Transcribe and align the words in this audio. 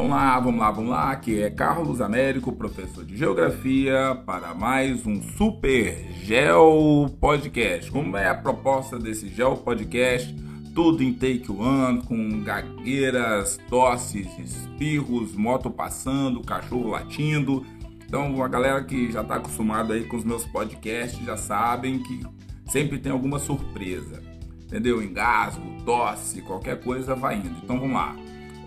Vamos 0.00 0.16
lá, 0.16 0.40
vamos 0.40 0.60
lá, 0.60 0.70
vamos 0.70 0.90
lá. 0.90 1.10
Aqui 1.10 1.42
é 1.42 1.50
Carlos 1.50 2.00
Américo, 2.00 2.52
professor 2.52 3.04
de 3.04 3.18
Geografia, 3.18 4.18
para 4.24 4.54
mais 4.54 5.06
um 5.06 5.20
Super 5.36 5.94
Geo 6.24 7.10
Podcast. 7.20 7.90
Como 7.90 8.16
é 8.16 8.26
a 8.26 8.34
proposta 8.34 8.98
desse 8.98 9.28
Geo 9.28 9.58
Podcast? 9.58 10.34
Tudo 10.74 11.02
em 11.02 11.12
take 11.12 11.52
one, 11.52 12.02
com 12.04 12.42
gagueiras, 12.42 13.58
tosses, 13.68 14.26
espirros, 14.38 15.34
moto 15.34 15.70
passando, 15.70 16.40
cachorro 16.40 16.88
latindo. 16.88 17.62
Então, 18.06 18.42
a 18.42 18.48
galera 18.48 18.82
que 18.82 19.12
já 19.12 19.20
está 19.20 19.34
acostumada 19.34 19.92
aí 19.92 20.04
com 20.04 20.16
os 20.16 20.24
meus 20.24 20.46
podcasts 20.46 21.22
já 21.22 21.36
sabem 21.36 22.02
que 22.02 22.22
sempre 22.70 22.98
tem 22.98 23.12
alguma 23.12 23.38
surpresa. 23.38 24.22
Entendeu? 24.62 25.02
Engasgo, 25.02 25.62
tosse, 25.84 26.40
qualquer 26.40 26.80
coisa 26.80 27.14
vai 27.14 27.36
indo. 27.36 27.58
Então, 27.62 27.78
vamos 27.78 27.94
lá. 27.94 28.16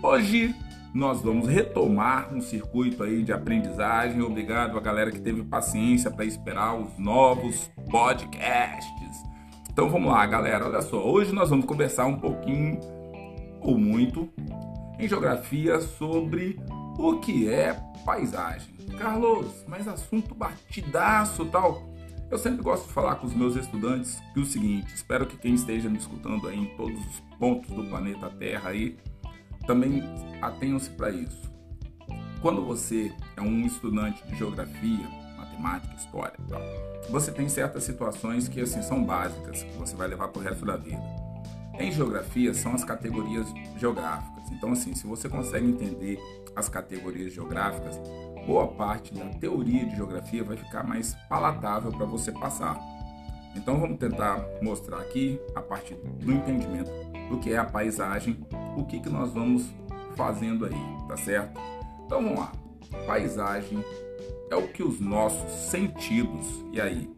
Hoje 0.00 0.54
nós 0.94 1.20
vamos 1.20 1.48
retomar 1.48 2.32
um 2.32 2.40
circuito 2.40 3.02
aí 3.02 3.24
de 3.24 3.32
aprendizagem. 3.32 4.22
Obrigado 4.22 4.78
a 4.78 4.80
galera 4.80 5.10
que 5.10 5.20
teve 5.20 5.42
paciência 5.42 6.08
para 6.08 6.24
esperar 6.24 6.78
os 6.78 6.96
novos 6.96 7.68
podcasts. 7.90 9.24
Então 9.68 9.90
vamos 9.90 10.12
lá, 10.12 10.24
galera. 10.24 10.64
Olha 10.64 10.80
só, 10.80 11.04
hoje 11.04 11.34
nós 11.34 11.50
vamos 11.50 11.66
conversar 11.66 12.06
um 12.06 12.20
pouquinho 12.20 12.78
ou 13.60 13.76
muito 13.76 14.32
em 14.96 15.08
geografia 15.08 15.80
sobre 15.80 16.60
o 16.96 17.18
que 17.18 17.48
é 17.48 17.74
paisagem. 18.04 18.72
Carlos, 18.96 19.64
mas 19.66 19.88
assunto 19.88 20.32
batidaço 20.32 21.44
tal. 21.46 21.82
Eu 22.30 22.38
sempre 22.38 22.62
gosto 22.62 22.86
de 22.86 22.92
falar 22.92 23.16
com 23.16 23.26
os 23.26 23.34
meus 23.34 23.56
estudantes 23.56 24.20
que 24.32 24.38
o 24.38 24.46
seguinte, 24.46 24.94
espero 24.94 25.26
que 25.26 25.36
quem 25.36 25.54
esteja 25.54 25.90
me 25.90 25.98
escutando 25.98 26.46
aí 26.46 26.58
em 26.58 26.76
todos 26.76 26.98
os 26.98 27.20
pontos 27.36 27.68
do 27.70 27.84
planeta 27.84 28.30
Terra 28.30 28.70
aí 28.70 28.96
também 29.66 30.02
atenham-se 30.40 30.90
para 30.90 31.10
isso. 31.10 31.52
Quando 32.40 32.64
você 32.64 33.12
é 33.36 33.40
um 33.40 33.64
estudante 33.64 34.22
de 34.26 34.36
geografia, 34.36 35.08
matemática, 35.38 35.94
história, 35.94 36.38
tal, 36.48 36.60
você 37.08 37.32
tem 37.32 37.48
certas 37.48 37.84
situações 37.84 38.48
que 38.48 38.60
assim 38.60 38.82
são 38.82 39.02
básicas 39.02 39.62
que 39.62 39.72
você 39.78 39.96
vai 39.96 40.08
levar 40.08 40.28
para 40.28 40.40
o 40.40 40.44
resto 40.44 40.64
da 40.66 40.76
vida. 40.76 41.02
Em 41.78 41.90
geografia 41.90 42.52
são 42.52 42.74
as 42.74 42.84
categorias 42.84 43.46
geográficas. 43.78 44.50
Então 44.50 44.72
assim, 44.72 44.94
se 44.94 45.06
você 45.06 45.28
consegue 45.28 45.66
entender 45.66 46.18
as 46.54 46.68
categorias 46.68 47.32
geográficas, 47.32 47.98
boa 48.46 48.68
parte 48.68 49.14
da 49.14 49.24
teoria 49.38 49.86
de 49.86 49.96
geografia 49.96 50.44
vai 50.44 50.56
ficar 50.56 50.84
mais 50.84 51.14
palatável 51.28 51.90
para 51.90 52.04
você 52.04 52.30
passar. 52.30 52.78
Então 53.56 53.80
vamos 53.80 53.98
tentar 53.98 54.44
mostrar 54.60 54.98
aqui 54.98 55.40
a 55.54 55.62
partir 55.62 55.94
do 55.94 56.32
entendimento 56.32 56.90
do 57.28 57.38
que 57.38 57.52
é 57.52 57.56
a 57.56 57.64
paisagem, 57.64 58.38
o 58.76 58.84
que, 58.84 59.00
que 59.00 59.08
nós 59.08 59.32
vamos 59.32 59.70
fazendo 60.16 60.66
aí, 60.66 61.06
tá 61.08 61.16
certo? 61.16 61.60
Então 62.04 62.22
vamos 62.22 62.38
lá. 62.38 62.52
Paisagem 63.06 63.84
é 64.50 64.56
o 64.56 64.68
que 64.68 64.82
os 64.82 65.00
nossos 65.00 65.50
sentidos, 65.70 66.46
e 66.72 66.80
aí, 66.80 67.10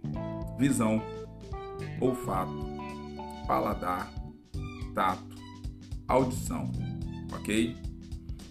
visão, 0.59 1.03
olfato, 2.01 2.53
paladar, 3.47 4.11
tato, 4.95 5.37
audição, 6.09 6.71
ok? 7.33 7.77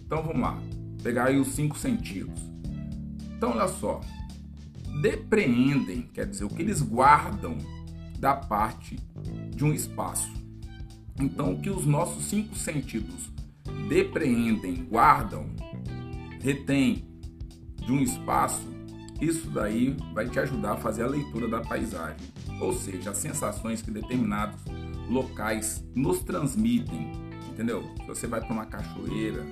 Então 0.04 0.22
vamos 0.22 0.40
lá, 0.40 0.58
pegar 1.02 1.24
aí 1.24 1.38
os 1.38 1.48
cinco 1.48 1.76
sentidos. 1.76 2.40
Então 3.36 3.50
olha 3.50 3.68
só, 3.68 4.00
depreendem, 5.00 6.02
quer 6.12 6.26
dizer, 6.26 6.44
o 6.44 6.48
que 6.48 6.62
eles 6.62 6.80
guardam 6.80 7.58
da 8.18 8.34
parte 8.34 8.96
de 9.50 9.64
um 9.64 9.72
espaço. 9.72 10.30
Então, 11.20 11.52
o 11.52 11.60
que 11.60 11.70
os 11.70 11.86
nossos 11.86 12.24
cinco 12.26 12.54
sentidos 12.56 13.30
depreendem, 13.88 14.84
guardam, 14.84 15.46
retêm 16.40 17.04
de 17.76 17.92
um 17.92 18.00
espaço, 18.00 18.66
isso 19.20 19.48
daí 19.50 19.96
vai 20.12 20.28
te 20.28 20.38
ajudar 20.38 20.72
a 20.72 20.76
fazer 20.76 21.04
a 21.04 21.08
leitura 21.08 21.48
da 21.48 21.60
paisagem. 21.60 22.26
Ou 22.60 22.72
seja, 22.72 23.10
as 23.10 23.16
sensações 23.16 23.80
que 23.80 23.90
determinados 23.90 24.60
locais 25.08 25.84
nos 25.94 26.20
transmitem, 26.20 27.12
entendeu? 27.48 27.82
Se 28.00 28.06
você 28.06 28.26
vai 28.26 28.40
para 28.40 28.52
uma 28.52 28.66
cachoeira, 28.66 29.42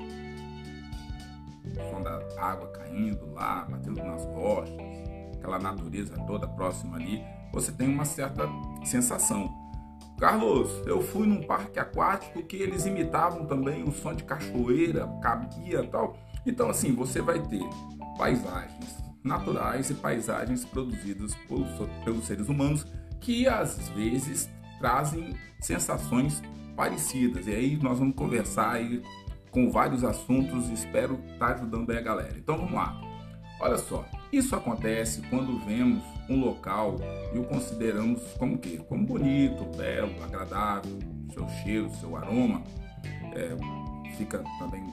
o 1.65 1.91
som 1.91 2.03
da 2.03 2.21
água 2.39 2.69
caindo 2.69 3.33
lá, 3.33 3.67
batendo 3.71 4.03
nas 4.03 4.25
rochas, 4.27 4.75
aquela 5.35 5.59
natureza 5.59 6.15
toda 6.27 6.47
próxima 6.47 6.97
ali, 6.97 7.23
você 7.53 7.73
tem 7.73 7.89
uma 7.89 8.05
certa 8.05 8.49
sensação. 8.85 9.64
Carlos, 10.19 10.71
eu 10.87 11.03
fui 11.03 11.27
num 11.27 11.43
parque 11.43 11.79
aquático 11.79 12.43
que 12.43 12.57
eles 12.57 12.87
imitavam 12.87 13.47
também 13.47 13.83
o 13.83 13.93
som 13.93 14.15
de 14.15 14.23
cachoeira, 14.25 15.09
cabia 15.21 15.85
tal. 15.85 16.17
Então, 16.47 16.71
assim, 16.71 16.95
você 16.95 17.21
vai 17.21 17.41
ter 17.41 17.65
paisagens 18.17 19.05
naturais 19.25 19.91
e 19.91 19.95
paisagens 19.95 20.65
produzidas 20.65 21.35
pelos, 21.49 21.69
pelos 22.05 22.27
seres 22.27 22.49
humanos 22.49 22.87
que 23.21 23.49
às 23.49 23.89
vezes 23.89 24.51
trazem 24.79 25.35
sensações 25.61 26.43
parecidas. 26.77 27.47
E 27.47 27.51
aí 27.51 27.77
nós 27.77 27.99
vamos 27.99 28.15
conversar 28.15 28.73
aí 28.73 29.03
com 29.51 29.71
vários 29.71 30.05
assuntos 30.05 30.69
e 30.69 30.75
espero 30.75 31.15
estar 31.33 31.49
tá 31.49 31.55
ajudando 31.55 31.91
aí 31.91 31.99
a 31.99 32.03
galera. 32.03 32.35
Então 32.37 32.57
vamos 32.57 32.75
lá. 32.75 33.01
Olha 33.61 33.79
só, 33.79 34.05
isso 34.33 34.55
acontece 34.55 35.23
quando 35.31 35.59
vemos 35.65 36.03
um 36.29 36.41
local 36.41 36.97
e 37.33 37.39
o 37.39 37.45
consideramos 37.45 38.23
como 38.39 38.59
que? 38.59 38.79
Como 38.79 39.05
bonito, 39.05 39.65
belo, 39.77 40.23
agradável, 40.23 40.99
seu 41.33 41.49
cheiro, 41.49 41.91
seu 42.01 42.17
aroma. 42.17 42.63
É, 43.35 43.57
fica 44.17 44.43
também 44.59 44.85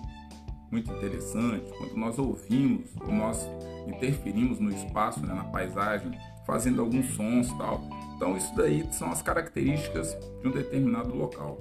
muito 0.71 0.91
interessante 0.91 1.71
quando 1.77 1.95
nós 1.95 2.17
ouvimos 2.17 2.89
ou 2.99 3.11
nós 3.11 3.47
interferimos 3.87 4.59
no 4.59 4.71
espaço, 4.71 5.19
né, 5.25 5.33
na 5.33 5.43
paisagem, 5.43 6.11
fazendo 6.45 6.81
alguns 6.81 7.07
sons 7.13 7.51
tal. 7.57 7.81
Então 8.15 8.37
isso 8.37 8.55
daí 8.55 8.87
são 8.91 9.11
as 9.11 9.21
características 9.21 10.17
de 10.41 10.47
um 10.47 10.51
determinado 10.51 11.13
local. 11.15 11.59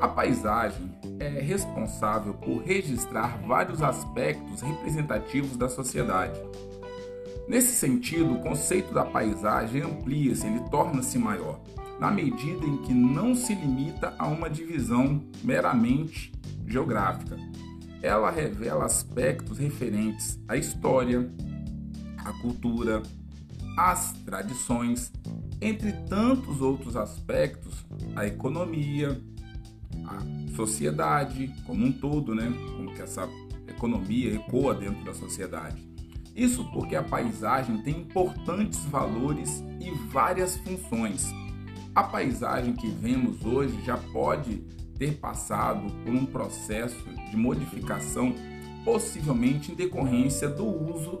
A 0.00 0.08
paisagem 0.08 0.94
é 1.18 1.28
responsável 1.28 2.34
por 2.34 2.62
registrar 2.62 3.38
vários 3.46 3.82
aspectos 3.82 4.60
representativos 4.60 5.56
da 5.56 5.68
sociedade 5.68 6.40
Nesse 7.48 7.74
sentido, 7.74 8.34
o 8.34 8.40
conceito 8.40 8.94
da 8.94 9.04
paisagem 9.04 9.82
amplia-se, 9.82 10.46
ele 10.46 10.60
torna-se 10.70 11.18
maior, 11.18 11.60
na 11.98 12.10
medida 12.10 12.64
em 12.64 12.78
que 12.78 12.94
não 12.94 13.34
se 13.34 13.54
limita 13.54 14.14
a 14.18 14.26
uma 14.26 14.48
divisão 14.48 15.22
meramente 15.42 16.32
geográfica. 16.66 17.36
Ela 18.00 18.30
revela 18.30 18.84
aspectos 18.84 19.58
referentes 19.58 20.40
à 20.48 20.56
história, 20.56 21.30
à 22.18 22.32
cultura, 22.40 23.02
às 23.76 24.12
tradições, 24.24 25.12
entre 25.60 25.92
tantos 26.08 26.60
outros 26.60 26.96
aspectos, 26.96 27.86
à 28.16 28.26
economia, 28.26 29.20
à 30.04 30.54
sociedade 30.56 31.52
como 31.64 31.86
um 31.86 31.92
todo, 31.92 32.34
né? 32.34 32.52
Como 32.76 32.92
que 32.92 33.02
essa 33.02 33.28
economia 33.68 34.34
ecoa 34.34 34.74
dentro 34.74 35.04
da 35.04 35.14
sociedade. 35.14 35.91
Isso 36.34 36.64
porque 36.72 36.96
a 36.96 37.02
paisagem 37.02 37.82
tem 37.82 37.98
importantes 37.98 38.84
valores 38.86 39.62
e 39.80 39.90
várias 40.08 40.56
funções. 40.56 41.30
A 41.94 42.02
paisagem 42.02 42.72
que 42.72 42.88
vemos 42.88 43.44
hoje 43.44 43.78
já 43.84 43.98
pode 43.98 44.58
ter 44.98 45.18
passado 45.18 45.92
por 46.04 46.14
um 46.14 46.24
processo 46.24 47.04
de 47.30 47.36
modificação, 47.36 48.34
possivelmente 48.84 49.72
em 49.72 49.74
decorrência 49.74 50.48
do 50.48 50.64
uso 50.64 51.20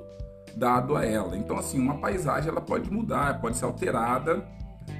dado 0.56 0.96
a 0.96 1.04
ela. 1.04 1.36
Então, 1.36 1.58
assim, 1.58 1.78
uma 1.78 1.98
paisagem 1.98 2.50
ela 2.50 2.60
pode 2.60 2.90
mudar, 2.90 3.40
pode 3.40 3.56
ser 3.56 3.64
alterada 3.64 4.46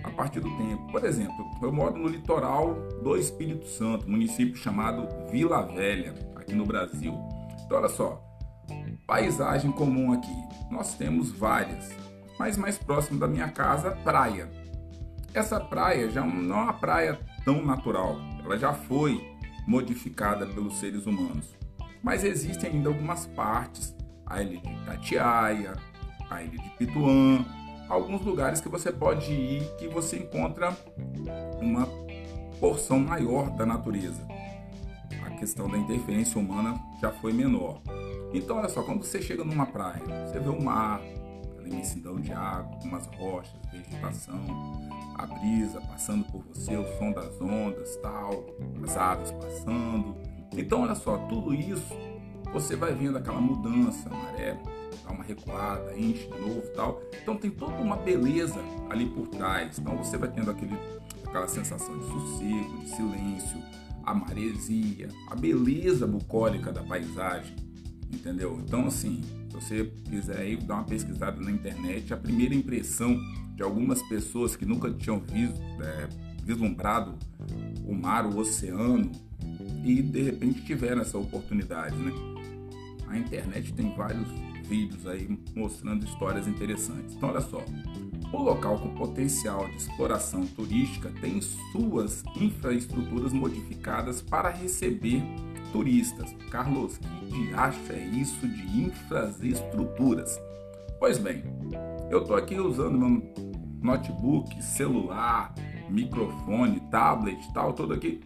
a 0.04 0.10
partir 0.10 0.40
do 0.40 0.50
tempo. 0.56 0.90
Por 0.90 1.04
exemplo, 1.04 1.44
eu 1.62 1.72
moro 1.72 1.98
no 1.98 2.08
litoral 2.08 2.74
do 3.02 3.16
Espírito 3.16 3.66
Santo, 3.66 4.10
município 4.10 4.56
chamado 4.56 5.08
Vila 5.30 5.62
Velha, 5.62 6.14
aqui 6.36 6.54
no 6.54 6.66
Brasil. 6.66 7.14
Então, 7.64 7.78
olha 7.78 7.88
só, 7.88 8.22
Paisagem 9.12 9.70
comum 9.70 10.10
aqui, 10.10 10.34
nós 10.70 10.94
temos 10.94 11.30
várias, 11.30 11.90
mas 12.38 12.56
mais 12.56 12.78
próximo 12.78 13.20
da 13.20 13.28
minha 13.28 13.46
casa, 13.46 13.90
praia. 13.90 14.50
Essa 15.34 15.60
praia 15.60 16.10
já 16.10 16.24
não 16.24 16.58
é 16.58 16.62
uma 16.62 16.72
praia 16.72 17.20
tão 17.44 17.62
natural, 17.62 18.16
ela 18.42 18.56
já 18.56 18.72
foi 18.72 19.22
modificada 19.68 20.46
pelos 20.46 20.78
seres 20.78 21.04
humanos. 21.04 21.54
Mas 22.02 22.24
existem 22.24 22.70
ainda 22.70 22.88
algumas 22.88 23.26
partes, 23.26 23.94
a 24.24 24.42
ilha 24.42 24.58
de 24.58 24.72
Itatiaia, 24.72 25.74
a 26.30 26.42
ilha 26.42 26.56
de 26.56 26.70
Pituã, 26.70 27.44
alguns 27.90 28.22
lugares 28.22 28.62
que 28.62 28.68
você 28.70 28.90
pode 28.90 29.30
ir 29.30 29.76
que 29.76 29.88
você 29.88 30.20
encontra 30.20 30.74
uma 31.60 31.86
porção 32.58 32.98
maior 32.98 33.50
da 33.50 33.66
natureza. 33.66 34.26
A 35.26 35.30
questão 35.32 35.68
da 35.68 35.76
interferência 35.76 36.40
humana 36.40 36.80
já 36.98 37.12
foi 37.12 37.34
menor. 37.34 37.82
Então, 38.32 38.58
olha 38.58 38.68
só, 38.68 38.82
quando 38.82 39.04
você 39.04 39.20
chega 39.20 39.44
numa 39.44 39.66
praia, 39.66 40.02
você 40.26 40.38
vê 40.38 40.48
o 40.48 40.62
mar, 40.62 41.00
aquela 41.52 41.68
imensidão 41.68 42.20
de 42.20 42.32
água, 42.32 42.78
umas 42.84 43.06
rochas, 43.06 43.54
vegetação, 43.70 44.40
a 45.16 45.26
brisa 45.26 45.80
passando 45.82 46.24
por 46.24 46.42
você, 46.44 46.76
o 46.76 46.84
som 46.98 47.12
das 47.12 47.40
ondas, 47.40 47.96
tal, 47.96 48.46
as 48.82 48.96
aves 48.96 49.30
passando. 49.32 50.16
Então, 50.56 50.82
olha 50.82 50.94
só, 50.94 51.18
tudo 51.28 51.54
isso 51.54 51.94
você 52.52 52.76
vai 52.76 52.94
vendo 52.94 53.16
aquela 53.16 53.40
mudança, 53.40 54.10
maré 54.10 54.58
dá 55.04 55.10
uma 55.10 55.24
recuada, 55.24 55.98
enche 55.98 56.28
de 56.28 56.40
novo 56.40 56.62
tal. 56.74 57.02
Então 57.22 57.36
tem 57.36 57.50
toda 57.50 57.74
uma 57.74 57.96
beleza 57.96 58.60
ali 58.90 59.06
por 59.06 59.28
trás. 59.28 59.78
Então 59.78 59.96
você 59.96 60.16
vai 60.16 60.30
tendo 60.30 60.50
aquele, 60.50 60.76
aquela 61.26 61.48
sensação 61.48 61.96
de 61.98 62.06
sossego, 62.06 62.78
de 62.78 62.88
silêncio, 62.90 63.62
a 64.04 64.14
maresia, 64.14 65.08
a 65.30 65.34
beleza 65.34 66.06
bucólica 66.06 66.72
da 66.72 66.82
paisagem, 66.82 67.54
entendeu? 68.12 68.60
Então 68.64 68.86
assim, 68.86 69.22
se 69.48 69.54
você 69.54 69.92
quiser 70.04 70.38
aí 70.38 70.56
dar 70.56 70.74
uma 70.74 70.84
pesquisada 70.84 71.40
na 71.40 71.50
internet, 71.50 72.12
a 72.12 72.16
primeira 72.16 72.54
impressão 72.54 73.18
de 73.54 73.62
algumas 73.62 74.02
pessoas 74.02 74.56
que 74.56 74.64
nunca 74.64 74.90
tinham 74.92 75.20
visto, 75.20 75.60
é, 75.80 76.08
vislumbrado 76.44 77.14
o 77.86 77.94
mar, 77.94 78.26
o 78.26 78.38
oceano 78.38 79.10
e 79.84 80.02
de 80.02 80.22
repente 80.22 80.62
tiveram 80.64 81.02
essa 81.02 81.18
oportunidade, 81.18 81.96
né? 81.96 82.12
A 83.08 83.18
internet 83.18 83.72
tem 83.74 83.94
vários 83.94 84.26
vídeos 84.66 85.06
aí 85.06 85.38
mostrando 85.54 86.04
histórias 86.04 86.46
interessantes. 86.46 87.14
Então, 87.14 87.28
olha 87.28 87.40
só, 87.40 87.62
o 88.32 88.42
local 88.42 88.78
com 88.78 88.94
potencial 88.94 89.66
de 89.68 89.76
exploração 89.76 90.46
turística 90.46 91.10
tem 91.20 91.40
suas 91.40 92.22
infraestruturas 92.36 93.32
modificadas 93.32 94.20
para 94.20 94.48
receber 94.50 95.22
turistas. 95.72 96.34
Carlos, 96.50 96.98
que 96.98 97.26
diacho 97.26 97.92
é 97.92 97.98
isso 97.98 98.46
de 98.46 98.82
infraestruturas? 98.82 100.38
Pois 100.98 101.18
bem, 101.18 101.42
eu 102.10 102.20
estou 102.20 102.36
aqui 102.36 102.58
usando 102.60 102.98
meu 102.98 103.22
notebook, 103.80 104.62
celular, 104.62 105.54
microfone, 105.88 106.80
tablet, 106.90 107.38
tal, 107.52 107.72
todo 107.72 107.94
aqui, 107.94 108.20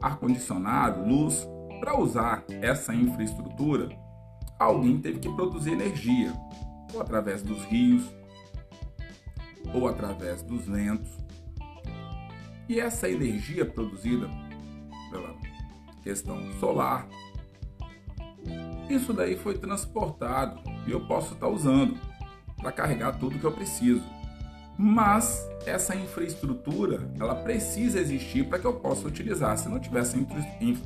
ar-condicionado, 0.00 1.08
luz. 1.08 1.48
Para 1.80 1.98
usar 1.98 2.44
essa 2.62 2.94
infraestrutura, 2.94 3.90
alguém 4.58 4.98
teve 4.98 5.18
que 5.18 5.28
produzir 5.28 5.72
energia, 5.72 6.32
ou 6.94 7.00
através 7.00 7.42
dos 7.42 7.62
rios, 7.64 8.04
ou 9.74 9.88
através 9.88 10.42
dos 10.42 10.64
ventos. 10.66 11.10
E 12.68 12.80
essa 12.80 13.10
energia 13.10 13.66
produzida 13.66 14.30
pela 15.10 15.34
questão 16.02 16.40
solar, 16.60 17.06
isso 18.88 19.12
daí 19.12 19.36
foi 19.36 19.58
transportado 19.58 20.62
e 20.86 20.92
eu 20.92 21.06
posso 21.06 21.34
estar 21.34 21.48
usando 21.48 21.98
para 22.56 22.72
carregar 22.72 23.18
tudo 23.18 23.38
que 23.38 23.44
eu 23.44 23.52
preciso. 23.52 24.02
Mas 24.76 25.46
essa 25.66 25.94
infraestrutura, 25.94 27.08
ela 27.20 27.34
precisa 27.34 28.00
existir 28.00 28.48
para 28.48 28.58
que 28.58 28.64
eu 28.64 28.72
possa 28.72 29.06
utilizar. 29.06 29.56
Se 29.56 29.68
não 29.68 29.78
tiver 29.78 30.00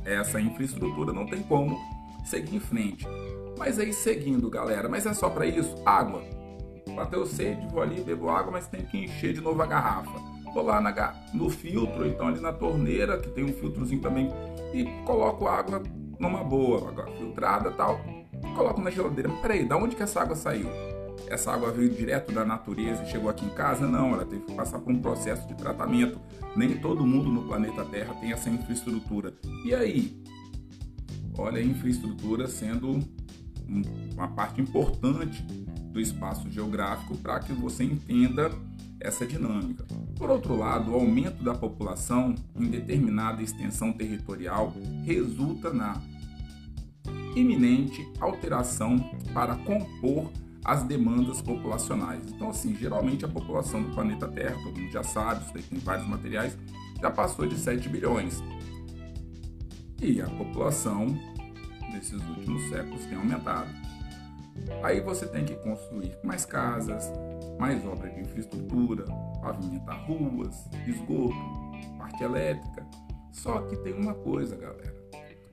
essa 0.05 0.41
infraestrutura, 0.41 1.11
não 1.11 1.25
tem 1.25 1.41
como 1.41 1.77
seguir 2.25 2.57
em 2.57 2.59
frente. 2.59 3.07
Mas 3.57 3.79
aí 3.79 3.91
seguindo, 3.91 4.49
galera, 4.49 4.87
mas 4.87 5.05
é 5.05 5.13
só 5.13 5.29
para 5.29 5.45
isso? 5.45 5.75
Água. 5.85 6.23
Bateu 6.95 7.25
sede, 7.25 7.67
vou 7.67 7.81
ali, 7.81 8.01
bebo 8.01 8.29
água, 8.29 8.51
mas 8.51 8.67
tem 8.67 8.85
que 8.85 8.97
encher 8.97 9.33
de 9.33 9.41
novo 9.41 9.61
a 9.61 9.65
garrafa. 9.65 10.19
Vou 10.53 10.63
lá 10.63 10.81
na, 10.81 11.15
no 11.33 11.49
filtro, 11.49 12.07
então 12.07 12.27
ali 12.27 12.39
na 12.39 12.51
torneira, 12.51 13.17
que 13.17 13.29
tem 13.29 13.43
um 13.43 13.53
filtrozinho 13.53 14.01
também, 14.01 14.31
e 14.73 14.85
coloco 15.05 15.47
água 15.47 15.81
numa 16.19 16.43
boa, 16.43 16.89
água 16.89 17.07
filtrada 17.17 17.71
tal. 17.71 18.01
Coloco 18.55 18.81
na 18.81 18.89
geladeira. 18.89 19.29
Mas 19.29 19.39
peraí, 19.41 19.65
da 19.65 19.77
onde 19.77 19.95
que 19.95 20.03
essa 20.03 20.21
água 20.21 20.35
saiu? 20.35 20.69
Essa 21.27 21.51
água 21.51 21.71
veio 21.71 21.89
direto 21.89 22.31
da 22.31 22.43
natureza 22.43 23.03
e 23.03 23.07
chegou 23.07 23.29
aqui 23.29 23.45
em 23.45 23.49
casa? 23.49 23.87
Não, 23.87 24.13
ela 24.13 24.25
teve 24.25 24.43
que 24.43 24.53
passar 24.53 24.79
por 24.79 24.91
um 24.91 24.99
processo 24.99 25.47
de 25.47 25.55
tratamento. 25.55 26.19
Nem 26.55 26.77
todo 26.77 27.05
mundo 27.05 27.29
no 27.29 27.43
planeta 27.43 27.85
Terra 27.85 28.13
tem 28.15 28.31
essa 28.31 28.49
infraestrutura. 28.49 29.33
E 29.63 29.73
aí? 29.73 30.23
Olha 31.37 31.59
a 31.59 31.63
infraestrutura 31.63 32.47
sendo 32.47 32.99
uma 34.13 34.27
parte 34.27 34.59
importante 34.59 35.45
do 35.91 35.99
espaço 35.99 36.49
geográfico 36.49 37.17
para 37.17 37.39
que 37.39 37.53
você 37.53 37.83
entenda 37.83 38.51
essa 38.99 39.25
dinâmica. 39.25 39.85
Por 40.15 40.29
outro 40.29 40.55
lado, 40.55 40.91
o 40.91 40.95
aumento 40.95 41.43
da 41.43 41.53
população 41.55 42.35
em 42.55 42.65
determinada 42.65 43.41
extensão 43.41 43.93
territorial 43.93 44.73
resulta 45.05 45.71
na 45.71 46.01
iminente 47.35 48.05
alteração 48.19 48.99
para 49.33 49.55
compor 49.55 50.29
as 50.63 50.83
demandas 50.83 51.41
populacionais. 51.41 52.21
Então, 52.27 52.49
assim, 52.49 52.75
geralmente 52.75 53.23
a 53.23 53.27
população 53.27 53.81
do 53.81 53.89
planeta 53.93 54.27
Terra, 54.27 54.55
todo 54.61 54.77
mundo 54.77 54.91
já 54.91 55.03
sabe, 55.03 55.45
isso 55.45 55.69
tem 55.69 55.79
vários 55.79 56.07
materiais, 56.07 56.57
já 56.99 57.09
passou 57.09 57.47
de 57.47 57.57
7 57.57 57.87
bilhões. 57.87 58.43
E 60.01 60.21
a 60.21 60.27
população 60.27 61.07
nesses 61.91 62.21
últimos 62.29 62.69
séculos 62.69 63.05
tem 63.05 63.17
aumentado. 63.17 63.69
Aí 64.83 65.01
você 65.01 65.25
tem 65.25 65.45
que 65.45 65.55
construir 65.55 66.17
mais 66.23 66.45
casas, 66.45 67.11
mais 67.59 67.85
obras 67.85 68.13
de 68.13 68.21
infraestrutura, 68.21 69.05
pavimentar 69.41 70.05
ruas, 70.05 70.65
esgoto, 70.87 71.35
parte 71.97 72.23
elétrica. 72.23 72.85
Só 73.31 73.61
que 73.61 73.75
tem 73.77 73.93
uma 73.93 74.13
coisa, 74.13 74.55
galera. 74.55 74.95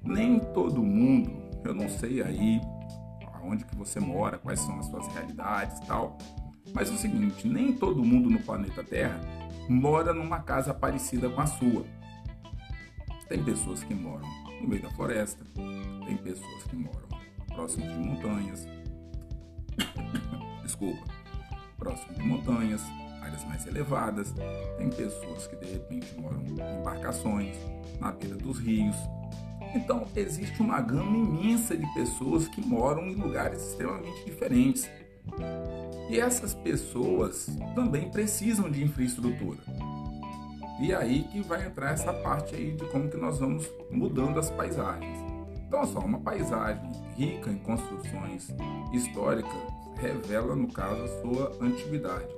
Nem 0.03 0.39
todo 0.39 0.83
mundo, 0.83 1.31
eu 1.65 1.75
não 1.75 1.89
sei 1.89 2.23
aí 2.23 2.61
onde 3.43 3.65
que 3.65 3.77
você 3.77 4.01
mora, 4.01 4.39
quais 4.39 4.61
são 4.61 4.79
as 4.79 4.87
suas 4.87 5.07
realidades 5.09 5.79
e 5.79 5.87
tal. 5.87 6.19
Mas 6.75 6.91
é 6.91 6.93
o 6.93 6.97
seguinte, 6.97 7.47
nem 7.47 7.73
todo 7.73 8.05
mundo 8.05 8.29
no 8.29 8.41
planeta 8.41 8.83
Terra 8.83 9.21
mora 9.69 10.13
numa 10.13 10.41
casa 10.41 10.75
parecida 10.75 11.29
com 11.29 11.41
a 11.41 11.47
sua. 11.47 11.85
Tem 13.29 13.43
pessoas 13.43 13.83
que 13.83 13.95
moram 13.95 14.27
no 14.61 14.69
meio 14.69 14.83
da 14.83 14.91
floresta, 14.91 15.45
tem 16.07 16.17
pessoas 16.19 16.65
que 16.65 16.77
moram 16.77 17.07
próximo 17.49 17.87
de 17.87 17.99
montanhas, 17.99 18.67
desculpa, 20.63 21.05
próximo 21.79 22.15
de 22.15 22.23
montanhas, 22.23 22.83
áreas 23.23 23.45
mais 23.45 23.67
elevadas, 23.67 24.35
tem 24.79 24.91
pessoas 24.91 25.47
que 25.47 25.57
de 25.57 25.73
repente 25.73 26.15
moram 26.19 26.43
em 26.43 26.81
embarcações, 26.81 27.57
na 28.01 28.13
beira 28.13 28.37
dos 28.37 28.59
rios. 28.59 28.97
Então 29.75 30.07
existe 30.15 30.61
uma 30.61 30.81
gama 30.81 31.17
imensa 31.17 31.77
de 31.77 31.87
pessoas 31.95 32.49
que 32.49 32.61
moram 32.61 33.07
em 33.07 33.15
lugares 33.15 33.63
extremamente 33.63 34.25
diferentes. 34.25 34.89
E 36.09 36.19
essas 36.19 36.55
pessoas 36.55 37.49
também 37.75 38.11
precisam 38.11 38.71
de 38.71 38.83
infraestrutura. 38.83 39.59
E 40.81 40.95
aí 40.95 41.25
que 41.25 41.41
vai 41.41 41.67
entrar 41.67 41.93
essa 41.93 42.13
parte 42.13 42.55
aí 42.55 42.73
de 42.73 42.85
como 42.87 43.09
que 43.09 43.17
nós 43.17 43.39
vamos 43.39 43.67
mudando 43.91 44.39
as 44.39 44.51
paisagens. 44.51 45.26
Então, 45.67 45.85
só 45.87 45.99
uma 46.01 46.21
paisagem 46.21 46.91
rica 47.17 47.51
em 47.51 47.59
construções 47.59 48.49
históricas 48.93 49.77
revela, 49.97 50.55
no 50.55 50.69
caso, 50.73 51.03
a 51.03 51.21
sua 51.21 51.57
antiguidade. 51.61 52.29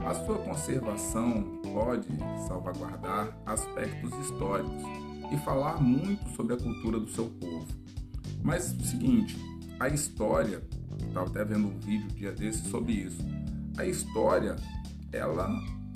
A 0.00 0.14
sua 0.14 0.38
conservação 0.38 1.60
pode 1.62 2.08
salvaguardar 2.46 3.36
aspectos 3.46 4.12
históricos 4.18 4.82
e 5.32 5.36
falar 5.38 5.80
muito 5.80 6.28
sobre 6.30 6.54
a 6.54 6.56
cultura 6.56 6.98
do 6.98 7.08
seu 7.08 7.26
povo. 7.26 7.66
Mas 8.42 8.72
o 8.72 8.82
seguinte, 8.84 9.36
a 9.78 9.88
história, 9.88 10.62
estava 11.06 11.26
até 11.28 11.44
vendo 11.44 11.68
um 11.68 11.78
vídeo 11.78 12.08
dia 12.08 12.32
desse 12.32 12.68
sobre 12.68 12.92
isso. 12.92 13.24
A 13.78 13.84
história, 13.84 14.56
ela 15.12 15.48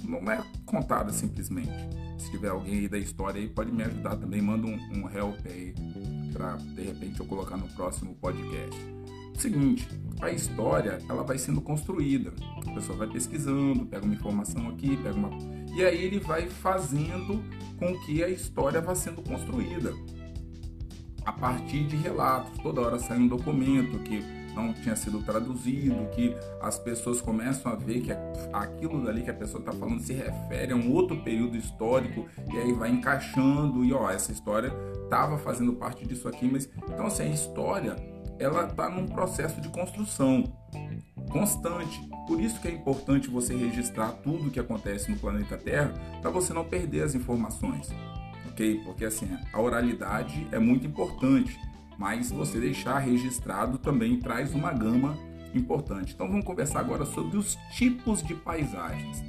não 0.05 0.31
é 0.31 0.43
contada 0.67 1.12
simplesmente. 1.12 1.71
Se 2.19 2.31
tiver 2.31 2.49
alguém 2.49 2.81
aí 2.81 2.89
da 2.89 2.99
história 2.99 3.41
aí, 3.41 3.49
pode 3.49 3.73
me 3.73 3.83
ajudar 3.83 4.17
também, 4.17 4.41
manda 4.41 4.67
um, 4.67 4.79
um 4.95 5.11
help 5.11 5.39
aí 5.47 5.75
para 6.41 6.57
de 6.57 6.83
repente 6.83 7.21
eu 7.21 7.27
colocar 7.27 7.59
no 7.59 7.69
próximo 7.69 8.15
podcast. 8.15 8.75
Seguinte, 9.37 9.87
a 10.23 10.31
história 10.31 10.99
ela 11.09 11.23
vai 11.23 11.37
sendo 11.37 11.61
construída. 11.61 12.33
A 12.67 12.73
pessoa 12.73 12.97
vai 12.97 13.09
pesquisando, 13.09 13.85
pega 13.85 14.05
uma 14.05 14.15
informação 14.15 14.69
aqui, 14.71 14.97
pega 14.97 15.15
uma 15.15 15.31
e 15.75 15.85
aí 15.85 16.03
ele 16.03 16.19
vai 16.19 16.49
fazendo 16.49 17.45
com 17.79 17.95
que 18.01 18.25
a 18.25 18.29
história 18.29 18.81
vá 18.81 18.95
sendo 18.95 19.23
construída 19.23 19.95
a 21.25 21.33
partir 21.33 21.85
de 21.85 21.97
relatos. 21.97 22.59
Toda 22.63 22.81
hora 22.81 22.99
sai 22.99 23.19
um 23.19 23.29
documento 23.29 23.99
que 24.01 24.23
não 24.54 24.73
tinha 24.73 24.97
sido 24.97 25.23
traduzido, 25.23 26.09
que 26.14 26.35
as 26.61 26.78
pessoas 26.78 27.21
começam 27.21 27.73
a 27.73 27.76
ver 27.76 28.00
que 28.00 28.12
aquilo 28.52 29.04
dali 29.04 29.23
que 29.23 29.30
a 29.30 29.35
pessoa 29.35 29.61
está 29.61 29.73
falando 29.73 30.00
se 30.00 30.12
refere 30.12 30.73
a 30.73 30.76
um 30.76 30.92
outro 30.92 31.23
período 31.23 31.57
histórico 31.57 32.26
e 32.52 32.57
aí 32.57 32.73
vai 32.73 32.90
encaixando 32.90 33.85
e 33.85 33.92
ó, 33.92 34.11
essa 34.11 34.33
história 34.33 34.73
estava 35.04 35.38
fazendo 35.38 35.73
parte 35.75 36.07
disso 36.07 36.28
aqui, 36.28 36.49
mas 36.50 36.69
então 36.88 37.07
assim, 37.07 37.25
a 37.25 37.26
história 37.26 37.97
ela 38.38 38.66
está 38.66 38.88
num 38.88 39.07
processo 39.07 39.61
de 39.61 39.69
construção 39.69 40.45
constante. 41.30 42.00
Por 42.26 42.40
isso 42.40 42.61
que 42.61 42.69
é 42.69 42.71
importante 42.71 43.28
você 43.28 43.54
registrar 43.54 44.12
tudo 44.12 44.49
o 44.49 44.50
que 44.50 44.59
acontece 44.59 45.11
no 45.11 45.19
planeta 45.19 45.57
Terra 45.57 45.92
para 46.21 46.30
você 46.30 46.52
não 46.52 46.64
perder 46.64 47.02
as 47.02 47.14
informações. 47.14 47.88
OK? 48.49 48.80
Porque 48.85 49.04
assim, 49.04 49.28
a 49.52 49.61
oralidade 49.61 50.47
é 50.50 50.59
muito 50.59 50.87
importante 50.87 51.59
mas 52.00 52.33
você 52.33 52.59
deixar 52.59 52.99
registrado 52.99 53.76
também 53.76 54.19
traz 54.19 54.54
uma 54.54 54.73
gama 54.73 55.19
importante. 55.54 56.14
Então 56.14 56.26
vamos 56.26 56.47
conversar 56.47 56.80
agora 56.80 57.04
sobre 57.04 57.37
os 57.37 57.57
tipos 57.76 58.23
de 58.23 58.35
paisagens. 58.35 59.23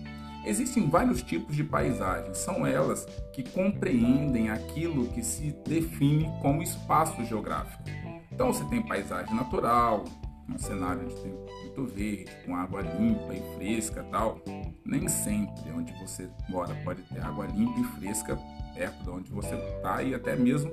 Existem 0.46 0.90
vários 0.90 1.22
tipos 1.22 1.54
de 1.54 1.66
paisagens, 1.66 2.38
são 2.38 2.66
elas 2.66 3.06
que 3.34 3.44
compreendem 3.44 4.50
aquilo 4.50 5.10
que 5.10 5.22
se 5.22 5.54
define 5.68 6.32
como 6.42 6.64
espaço 6.64 7.22
geográfico. 7.26 7.84
Então 8.32 8.54
você 8.54 8.64
tem 8.66 8.82
paisagem 8.82 9.36
natural, 9.36 10.06
um 10.48 10.58
cenário 10.58 11.06
de 11.10 11.16
tempo 11.16 11.46
muito 11.64 11.86
verde, 11.94 12.32
com 12.46 12.56
água 12.56 12.82
limpa 12.82 13.34
e 13.34 13.58
fresca 13.58 14.02
tal. 14.10 14.40
Nem 14.86 15.10
sempre 15.10 15.70
onde 15.76 15.92
você 16.00 16.30
mora 16.48 16.74
pode 16.86 17.02
ter 17.04 17.22
água 17.22 17.46
limpa 17.48 17.82
e 17.82 17.84
fresca 18.00 18.40
perto 18.74 19.04
de 19.04 19.10
onde 19.10 19.30
você 19.30 19.56
está 19.56 20.02
e 20.02 20.16
até 20.16 20.38
mesmo 20.38 20.72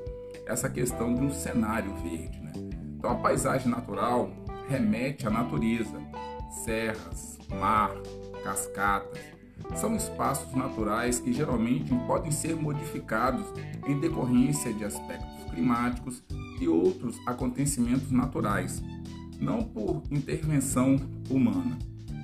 essa 0.49 0.69
questão 0.69 1.15
de 1.15 1.21
um 1.21 1.31
cenário 1.31 1.95
verde. 1.97 2.41
Né? 2.41 2.53
Então 2.97 3.11
a 3.11 3.15
paisagem 3.17 3.71
natural 3.71 4.31
remete 4.69 5.27
à 5.27 5.31
natureza, 5.31 6.01
serras, 6.65 7.39
mar, 7.49 7.93
cascatas. 8.43 9.21
São 9.77 9.95
espaços 9.95 10.53
naturais 10.55 11.21
que 11.21 11.33
geralmente 11.33 11.95
podem 12.07 12.31
ser 12.31 12.57
modificados 12.57 13.45
em 13.87 14.01
decorrência 14.01 14.73
de 14.73 14.85
aspectos 14.85 15.45
climáticos 15.53 16.23
e 16.61 16.69
outros 16.69 17.19
acontecimentos 17.27 18.11
naturais, 18.11 18.83
não 19.41 19.63
por 19.63 20.03
intervenção 20.11 20.97
humana. 21.29 21.79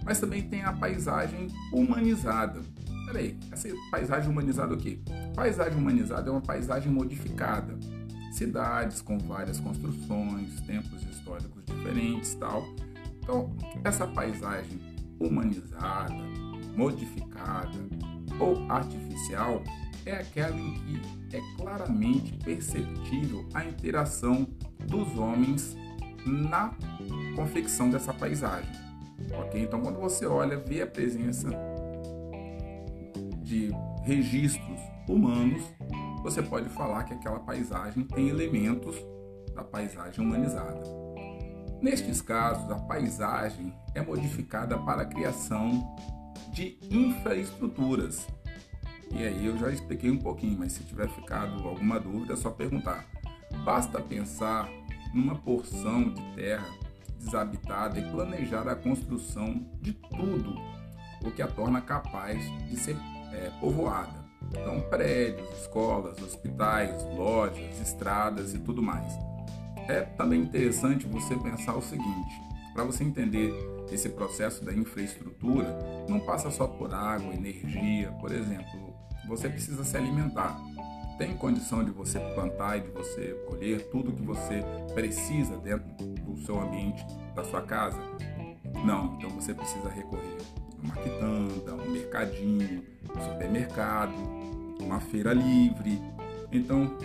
Mas 0.04 0.20
também 0.20 0.42
tem 0.42 0.62
a 0.62 0.72
paisagem 0.72 1.48
humanizada. 1.72 2.60
Peraí, 3.06 3.38
essa 3.50 3.68
paisagem 3.90 4.30
humanizada 4.30 4.74
o 4.74 4.76
quê? 4.76 4.98
Paisagem 5.34 5.78
humanizada 5.78 6.28
é 6.28 6.32
uma 6.32 6.40
paisagem 6.40 6.90
modificada. 6.90 7.76
Cidades 8.34 9.00
com 9.00 9.16
várias 9.16 9.60
construções, 9.60 10.60
tempos 10.62 11.04
históricos 11.04 11.64
diferentes 11.64 12.34
tal. 12.34 12.64
Então, 13.22 13.54
essa 13.84 14.08
paisagem 14.08 14.80
humanizada, 15.20 16.12
modificada 16.76 17.78
ou 18.40 18.68
artificial 18.68 19.62
é 20.04 20.16
aquela 20.16 20.58
em 20.58 20.74
que 20.74 21.36
é 21.36 21.40
claramente 21.56 22.32
perceptível 22.38 23.46
a 23.54 23.64
interação 23.64 24.48
dos 24.80 25.16
homens 25.16 25.76
na 26.26 26.74
confecção 27.36 27.88
dessa 27.88 28.12
paisagem. 28.12 28.70
Ok? 29.38 29.62
Então, 29.62 29.80
quando 29.80 30.00
você 30.00 30.26
olha, 30.26 30.58
vê 30.58 30.82
a 30.82 30.86
presença 30.88 31.48
de 33.44 33.70
registros 34.02 34.80
humanos, 35.08 35.62
você 36.24 36.42
pode 36.42 36.70
falar 36.70 37.04
que 37.04 37.12
aquela 37.12 37.38
paisagem 37.38 38.02
tem 38.02 38.30
elementos 38.30 38.96
da 39.54 39.62
paisagem 39.62 40.24
humanizada. 40.24 40.82
Nestes 41.82 42.22
casos, 42.22 42.70
a 42.70 42.76
paisagem 42.76 43.74
é 43.94 44.00
modificada 44.00 44.78
para 44.78 45.02
a 45.02 45.04
criação 45.04 45.94
de 46.50 46.78
infraestruturas. 46.90 48.26
E 49.12 49.22
aí 49.22 49.44
eu 49.44 49.58
já 49.58 49.70
expliquei 49.70 50.10
um 50.10 50.18
pouquinho, 50.18 50.58
mas 50.58 50.72
se 50.72 50.82
tiver 50.84 51.10
ficado 51.10 51.68
alguma 51.68 52.00
dúvida 52.00 52.32
é 52.32 52.36
só 52.36 52.48
perguntar. 52.48 53.04
Basta 53.62 54.00
pensar 54.00 54.66
numa 55.12 55.34
porção 55.34 56.08
de 56.08 56.22
terra 56.36 56.66
desabitada 57.18 57.98
e 57.98 58.10
planejar 58.10 58.66
a 58.66 58.74
construção 58.74 59.70
de 59.82 59.92
tudo 59.92 60.54
o 61.22 61.30
que 61.30 61.42
a 61.42 61.46
torna 61.46 61.82
capaz 61.82 62.42
de 62.66 62.76
ser 62.78 62.96
é, 63.30 63.50
povoada. 63.60 64.23
Então, 64.50 64.80
prédios, 64.82 65.48
escolas, 65.60 66.20
hospitais, 66.22 67.02
lojas, 67.16 67.80
estradas 67.80 68.54
e 68.54 68.58
tudo 68.58 68.82
mais. 68.82 69.12
É 69.88 70.00
também 70.00 70.40
interessante 70.40 71.06
você 71.06 71.36
pensar 71.36 71.74
o 71.76 71.82
seguinte: 71.82 72.40
para 72.72 72.84
você 72.84 73.04
entender 73.04 73.52
esse 73.92 74.08
processo 74.08 74.64
da 74.64 74.72
infraestrutura, 74.72 75.78
não 76.08 76.20
passa 76.20 76.50
só 76.50 76.66
por 76.66 76.92
água, 76.94 77.34
energia, 77.34 78.10
por 78.20 78.32
exemplo, 78.32 78.94
você 79.28 79.48
precisa 79.48 79.84
se 79.84 79.96
alimentar. 79.96 80.58
Tem 81.18 81.36
condição 81.36 81.84
de 81.84 81.92
você 81.92 82.18
plantar 82.18 82.78
e 82.78 82.80
de 82.80 82.88
você 82.88 83.34
colher 83.48 83.88
tudo 83.90 84.12
que 84.12 84.22
você 84.22 84.64
precisa 84.94 85.56
dentro 85.58 85.86
do 86.24 86.36
seu 86.38 86.60
ambiente, 86.60 87.04
da 87.36 87.44
sua 87.44 87.62
casa? 87.62 87.98
Não, 88.84 89.14
então 89.14 89.30
você 89.30 89.54
precisa 89.54 89.88
recorrer 89.88 90.63
uma 90.84 90.94
quitanda, 90.96 91.74
um 91.74 91.90
mercadinho, 91.90 92.84
um 93.04 93.22
supermercado, 93.22 94.14
uma 94.80 95.00
feira 95.00 95.32
livre. 95.32 96.00
Então, 96.52 96.96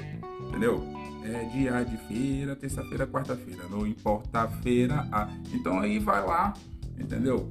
entendeu? 0.48 0.84
É 1.24 1.46
dia 1.46 1.84
de 1.84 1.98
feira, 2.08 2.56
terça-feira, 2.56 3.08
quarta-feira, 3.08 3.64
não 3.70 3.88
importa 3.88 4.42
a 4.42 4.48
feira. 4.48 5.08
A... 5.12 5.30
Então 5.54 5.80
aí 5.80 5.98
vai 5.98 6.26
lá, 6.26 6.54
entendeu? 6.98 7.50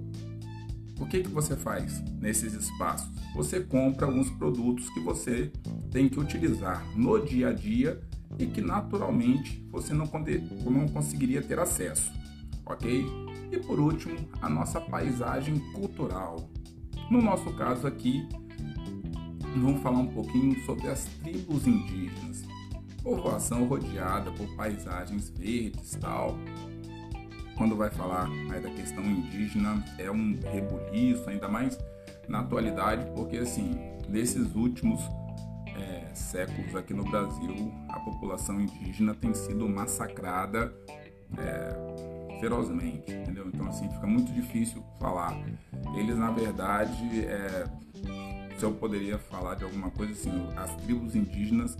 O 1.00 1.06
que, 1.06 1.23
que 1.23 1.28
você 1.28 1.56
faz 1.56 2.02
nesses 2.20 2.54
espaços? 2.54 3.08
Você 3.35 3.61
compra 3.61 4.06
alguns 4.06 4.30
produtos 4.30 4.88
que 4.90 5.00
você 5.00 5.52
tem 5.90 6.08
que 6.08 6.18
utilizar 6.18 6.85
no 6.97 7.25
dia 7.25 7.49
a 7.49 7.52
dia 7.52 8.00
e 8.38 8.47
que 8.47 8.61
naturalmente 8.61 9.64
você 9.70 9.94
não, 9.94 10.06
não 10.06 10.88
conseguiria 10.88 11.40
ter 11.40 11.58
acesso, 11.58 12.11
ok? 12.66 13.06
E 13.50 13.59
por 13.59 13.81
último, 13.81 14.17
a 14.40 14.49
nossa 14.49 14.81
paisagem 14.81 15.59
cultural. 15.73 16.49
No 17.11 17.23
nosso 17.23 17.52
caso 17.55 17.87
aqui, 17.87 18.28
vamos 19.57 19.83
falar 19.83 19.99
um 19.99 20.09
pouquinho 20.09 20.55
sobre 20.64 20.88
as 20.88 21.05
tribos 21.23 21.67
indígenas. 21.67 22.45
Povoação 23.02 23.64
rodeada 23.64 24.31
por 24.33 24.47
paisagens 24.57 25.31
verdes 25.31 25.93
tal. 26.00 26.37
Quando 27.57 27.75
vai 27.75 27.90
falar 27.90 28.28
aí 28.50 28.61
da 28.61 28.71
questão 28.71 29.05
indígena, 29.05 29.83
é 29.99 30.11
um 30.11 30.38
rebuliço, 30.52 31.28
ainda 31.28 31.49
mais 31.49 31.78
na 32.28 32.40
atualidade, 32.40 33.11
porque 33.17 33.38
assim, 33.38 33.75
nesses 34.09 34.55
últimos 34.55 35.00
é, 35.76 36.14
séculos 36.14 36.76
aqui 36.76 36.93
no 36.93 37.05
Brasil, 37.05 37.73
a 37.88 37.99
população 38.00 38.61
indígena 38.61 39.14
tem 39.14 39.33
sido 39.33 39.69
massacrada 39.69 40.73
é, 41.37 42.08
ferozmente, 42.40 43.12
entendeu? 43.12 43.49
Então 43.49 43.66
assim, 43.66 43.88
fica 43.90 44.07
muito 44.07 44.33
difícil 44.33 44.83
falar. 44.99 45.37
Eles, 45.97 46.16
na 46.16 46.30
verdade, 46.30 47.25
é, 47.25 47.66
se 48.59 48.64
eu 48.64 48.73
poderia 48.73 49.18
falar 49.18 49.54
de 49.54 49.64
alguma 49.64 49.90
coisa 49.90 50.12
assim, 50.12 50.33
as 50.57 50.75
tribos 50.76 51.14
indígenas 51.14 51.76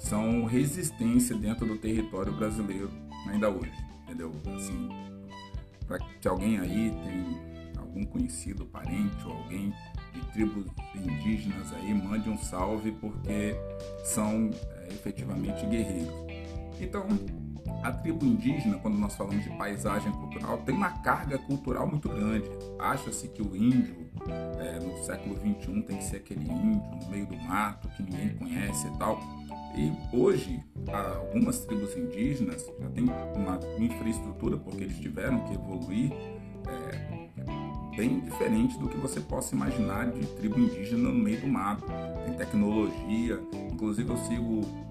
são 0.00 0.44
resistência 0.44 1.36
dentro 1.36 1.66
do 1.66 1.76
território 1.76 2.32
brasileiro 2.32 2.90
ainda 3.28 3.50
hoje, 3.50 3.72
entendeu? 4.02 4.32
Assim, 4.56 4.88
para 5.86 5.98
se 6.20 6.28
alguém 6.28 6.58
aí 6.58 6.90
tem 7.04 7.78
algum 7.78 8.04
conhecido, 8.04 8.66
parente 8.66 9.16
ou 9.26 9.32
alguém 9.32 9.72
de 10.12 10.20
tribos 10.32 10.66
indígenas 10.94 11.72
aí, 11.74 11.94
mande 11.94 12.28
um 12.28 12.38
salve 12.38 12.92
porque 12.92 13.56
são 14.04 14.50
é, 14.76 14.88
efetivamente 14.92 15.64
guerreiros. 15.66 16.14
Então, 16.80 17.06
a 17.82 17.92
tribo 17.92 18.24
indígena, 18.24 18.78
quando 18.78 18.98
nós 18.98 19.14
falamos 19.14 19.44
de 19.44 19.50
paisagem 19.50 20.10
cultural, 20.12 20.58
tem 20.58 20.74
uma 20.74 20.90
carga 20.90 21.38
cultural 21.38 21.86
muito 21.86 22.08
grande. 22.08 22.48
Acha-se 22.78 23.28
que 23.28 23.42
o 23.42 23.56
índio 23.56 24.08
é, 24.58 24.78
no 24.80 25.02
século 25.04 25.36
XXI 25.36 25.82
tem 25.82 25.96
que 25.96 26.04
ser 26.04 26.16
aquele 26.16 26.44
índio 26.44 26.82
no 27.00 27.10
meio 27.10 27.26
do 27.26 27.36
mato 27.36 27.88
que 27.90 28.02
ninguém 28.02 28.30
conhece 28.30 28.86
e 28.86 28.98
tal. 28.98 29.20
E 29.76 29.92
hoje, 30.12 30.60
algumas 30.88 31.60
tribos 31.60 31.96
indígenas 31.96 32.66
já 32.80 32.88
têm 32.90 33.04
uma 33.04 33.60
infraestrutura, 33.78 34.56
porque 34.56 34.84
eles 34.84 34.98
tiveram 34.98 35.40
que 35.44 35.54
evoluir 35.54 36.12
é, 36.66 37.28
bem 37.96 38.20
diferente 38.20 38.78
do 38.78 38.88
que 38.88 38.96
você 38.96 39.20
possa 39.20 39.54
imaginar 39.54 40.10
de 40.10 40.26
tribo 40.36 40.58
indígena 40.58 41.08
no 41.08 41.14
meio 41.14 41.40
do 41.40 41.46
mato. 41.46 41.84
Tem 42.24 42.34
tecnologia, 42.34 43.40
inclusive 43.72 44.10
eu 44.10 44.16
sigo 44.18 44.87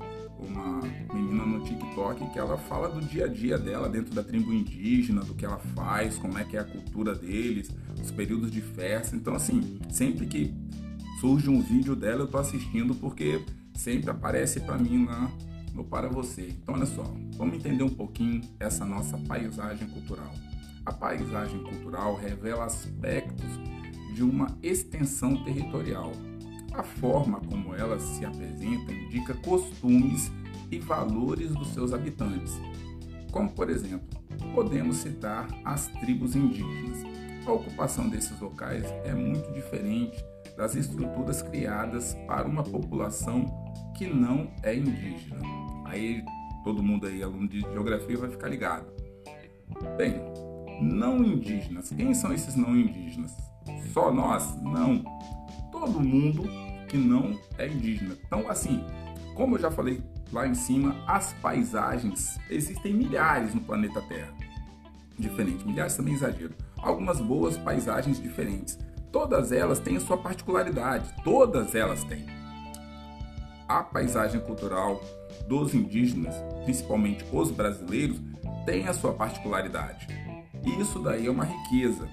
menina 1.14 1.46
no 1.46 1.64
TikTok 1.64 2.32
que 2.32 2.40
ela 2.40 2.58
fala 2.58 2.90
do 2.90 3.02
dia 3.02 3.26
a 3.26 3.28
dia 3.28 3.58
dela 3.58 3.90
dentro 3.90 4.14
da 4.14 4.24
tribo 4.24 4.54
indígena, 4.54 5.22
do 5.22 5.34
que 5.34 5.46
ela 5.46 5.58
faz, 5.58 6.18
como 6.18 6.38
é 6.38 6.44
que 6.44 6.58
é 6.58 6.60
a 6.60 6.66
cultura 6.66 7.16
deles, 7.16 7.70
os 8.02 8.12
períodos 8.12 8.52
de 8.52 8.62
festa. 8.62 9.16
Então 9.16 9.34
assim, 9.34 9.80
sempre 9.90 10.26
que 10.26 10.54
surge 11.20 11.50
um 11.50 11.62
vídeo 11.62 11.96
dela 11.96 12.22
eu 12.22 12.28
tô 12.28 12.38
assistindo 12.38 12.94
porque 12.96 13.44
sempre 13.76 14.10
aparece 14.10 14.60
para 14.60 14.78
mim 14.78 15.06
lá 15.06 15.32
no 15.78 15.84
Para 15.84 16.10
Você. 16.10 16.50
Então, 16.50 16.74
olha 16.74 16.86
só, 16.88 17.04
vamos 17.38 17.56
entender 17.56 17.84
um 17.84 17.90
pouquinho 17.90 18.42
essa 18.60 18.84
nossa 18.84 19.18
paisagem 19.20 19.88
cultural. 19.88 20.34
A 20.84 20.92
paisagem 20.92 21.62
cultural 21.64 22.16
revela 22.16 22.66
aspectos 22.66 23.48
de 24.14 24.24
uma 24.24 24.58
extensão 24.64 25.44
territorial. 25.44 26.12
A 26.74 26.82
forma 26.82 27.40
como 27.42 27.76
ela 27.76 28.00
se 28.00 28.26
apresenta 28.26 28.92
indica 28.92 29.36
costumes 29.36 30.32
e 30.72 30.80
valores 30.80 31.54
dos 31.54 31.70
seus 31.70 31.94
habitantes. 31.94 32.54
Como, 33.32 33.52
por 33.52 33.70
exemplo, 33.70 34.08
podemos 34.54 34.98
citar 34.98 35.48
as 35.64 35.88
tribos 35.88 36.36
indígenas. 36.36 37.04
A 37.46 37.52
ocupação 37.52 38.10
desses 38.10 38.40
locais 38.40 38.84
é 39.06 39.14
muito 39.14 39.52
diferente 39.54 40.24
das 40.58 40.76
estruturas 40.76 41.42
criadas 41.42 42.14
para 42.28 42.48
uma 42.48 42.64
população 42.64 43.46
que 43.96 44.08
não 44.08 44.52
é 44.64 44.76
indígena. 44.76 45.40
Aí 45.86 46.24
todo 46.64 46.84
mundo 46.84 47.08
aí, 47.08 47.24
aluno 47.24 47.48
de 47.48 47.62
geografia, 47.62 48.18
vai 48.18 48.30
ficar 48.30 48.50
ligado. 48.50 48.86
Bem, 49.96 50.16
não 50.82 51.24
indígenas. 51.24 51.90
Quem 51.90 52.14
são 52.14 52.34
esses 52.34 52.56
não 52.56 52.76
indígenas? 52.76 53.32
Só 53.94 54.12
nós? 54.12 54.62
Não. 54.62 55.04
Todo 55.72 56.00
mundo 56.00 56.44
que 56.88 56.98
não 56.98 57.40
é 57.58 57.68
indígena. 57.68 58.18
Então, 58.26 58.50
assim, 58.50 58.84
como 59.36 59.56
eu 59.56 59.62
já 59.62 59.72
falei 59.72 60.02
lá 60.32 60.48
em 60.48 60.54
cima, 60.54 60.96
as 61.08 61.34
paisagens 61.34 62.40
existem 62.50 62.94
milhares 62.94 63.54
no 63.54 63.62
planeta 63.62 64.02
Terra. 64.02 64.34
Diferente, 65.18 65.66
milhares 65.66 65.96
também 65.96 66.14
exagero. 66.14 66.54
Algumas 66.78 67.20
boas 67.20 67.58
paisagens 67.58 68.22
diferentes. 68.22 68.78
Todas 69.12 69.52
elas 69.52 69.80
têm 69.80 69.98
a 69.98 70.02
sua 70.02 70.18
particularidade, 70.18 71.12
todas 71.24 71.74
elas 71.74 72.04
têm. 72.04 72.26
A 73.68 73.82
paisagem 73.84 74.40
cultural 74.42 75.02
dos 75.48 75.74
indígenas, 75.74 76.36
principalmente 76.64 77.26
os 77.32 77.52
brasileiros, 77.52 78.20
tem 78.66 78.88
a 78.88 78.94
sua 78.94 79.14
particularidade. 79.14 80.08
E 80.64 80.82
isso 80.82 81.00
daí 81.00 81.28
é 81.28 81.32
uma 81.32 81.46
riqueza, 81.46 82.08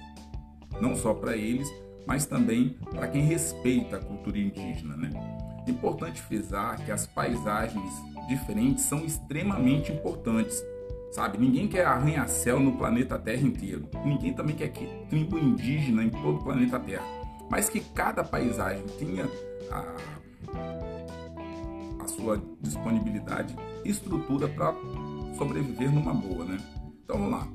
não 0.81 0.95
só 0.95 1.13
para 1.13 1.35
eles, 1.35 1.67
mas 2.07 2.25
também 2.25 2.77
para 2.91 3.07
quem 3.07 3.21
respeita 3.23 3.97
a 3.97 3.99
cultura 3.99 4.37
indígena. 4.37 4.95
Né? 4.95 5.09
Importante 5.67 6.21
frisar 6.21 6.83
que 6.83 6.91
as 6.91 7.07
paisagens 7.07 7.91
diferentes 8.27 8.85
são 8.85 9.03
extremamente 9.03 9.91
importantes. 9.91 10.63
Sabe, 11.11 11.37
ninguém 11.37 11.67
quer 11.67 11.85
arranha-céu 11.85 12.59
no 12.59 12.77
planeta 12.77 13.17
Terra 13.17 13.41
inteiro. 13.41 13.87
Ninguém 14.03 14.33
também 14.33 14.55
quer 14.55 14.69
que 14.69 14.85
tribo 15.09 15.37
indígena 15.37 16.03
em 16.03 16.09
todo 16.09 16.39
o 16.39 16.43
planeta 16.43 16.79
Terra. 16.79 17.05
Mas 17.49 17.69
que 17.69 17.79
cada 17.79 18.23
paisagem 18.23 18.83
tenha 18.99 19.25
a, 19.71 19.95
a 22.03 22.07
sua 22.07 22.41
disponibilidade 22.59 23.55
e 23.83 23.89
estrutura 23.89 24.47
para 24.47 24.73
sobreviver 25.37 25.91
numa 25.91 26.13
boa, 26.13 26.43
né? 26.45 26.57
Então 27.03 27.17
vamos 27.17 27.31
lá. 27.31 27.47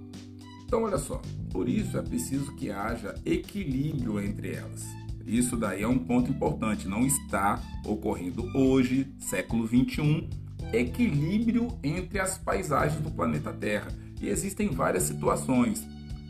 Então 0.64 0.84
olha 0.84 0.98
só, 0.98 1.20
por 1.50 1.68
isso 1.68 1.98
é 1.98 2.02
preciso 2.02 2.54
que 2.54 2.70
haja 2.70 3.14
equilíbrio 3.26 4.20
entre 4.20 4.54
elas. 4.54 4.86
Isso 5.30 5.56
daí 5.56 5.84
é 5.84 5.88
um 5.88 5.98
ponto 5.98 6.28
importante, 6.28 6.88
não 6.88 7.06
está 7.06 7.62
ocorrendo 7.86 8.50
hoje, 8.52 9.06
século 9.20 9.64
21, 9.64 10.28
equilíbrio 10.72 11.68
entre 11.84 12.18
as 12.18 12.36
paisagens 12.36 13.00
do 13.00 13.12
planeta 13.12 13.52
Terra. 13.52 13.88
E 14.20 14.28
existem 14.28 14.68
várias 14.70 15.04
situações: 15.04 15.86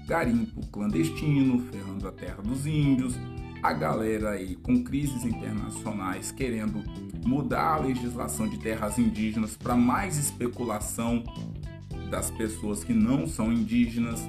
garimpo 0.07 0.67
clandestino, 0.67 1.61
ferrando 1.73 2.07
a 2.07 2.13
terra 2.13 2.43
dos 2.43 2.67
índios, 2.67 3.15
a 3.63 3.73
galera 3.73 4.33
aí 4.33 4.55
com 4.57 4.85
crises 4.85 5.25
internacionais 5.25 6.31
querendo 6.31 6.85
mudar 7.25 7.77
a 7.77 7.79
legislação 7.79 8.47
de 8.47 8.59
terras 8.59 8.99
indígenas 8.99 9.57
para 9.57 9.77
mais 9.77 10.19
especulação 10.19 11.25
das 12.11 12.31
pessoas 12.31 12.85
que 12.85 12.93
não 12.93 13.27
são 13.27 13.51
indígenas, 13.51 14.21